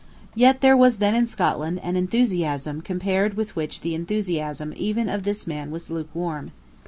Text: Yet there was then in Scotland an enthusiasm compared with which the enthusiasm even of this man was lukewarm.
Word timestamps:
Yet 0.33 0.61
there 0.61 0.75
was 0.75 0.97
then 0.97 1.13
in 1.13 1.27
Scotland 1.27 1.79
an 1.83 1.95
enthusiasm 1.95 2.81
compared 2.81 3.35
with 3.35 3.55
which 3.55 3.81
the 3.81 3.93
enthusiasm 3.93 4.73
even 4.75 5.07
of 5.07 5.25
this 5.25 5.45
man 5.45 5.69
was 5.69 5.91
lukewarm. 5.91 6.49